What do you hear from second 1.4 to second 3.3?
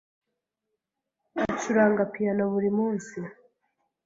Acuranga piyano buri munsi.